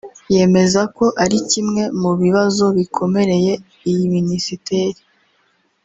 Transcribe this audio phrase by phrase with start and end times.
[0.33, 3.53] yemeza ko ari kimwe mu bibazo bikomereye
[3.89, 4.99] iyi minisiteri